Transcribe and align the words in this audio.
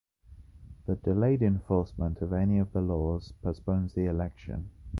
The 0.87 0.95
delayed 0.95 1.43
enforcement 1.43 2.23
of 2.23 2.33
any 2.33 2.57
of 2.57 2.71
the 2.73 2.81
laws 2.81 3.33
postpones 3.43 3.93
the 3.93 4.05
election. 4.05 4.71